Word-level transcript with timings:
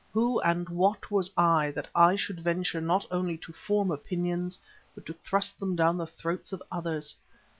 Who 0.13 0.39
and 0.41 0.67
what 0.67 1.11
was 1.11 1.29
I, 1.37 1.69
that 1.75 1.87
I 1.93 2.15
should 2.15 2.39
venture 2.39 2.81
not 2.81 3.05
only 3.11 3.37
to 3.37 3.53
form 3.53 3.91
opinions, 3.91 4.57
but 4.95 5.05
to 5.05 5.13
thrust 5.13 5.59
them 5.59 5.75
down 5.75 5.95
the 5.97 6.07
throats 6.07 6.51
of 6.51 6.63
others? 6.71 7.15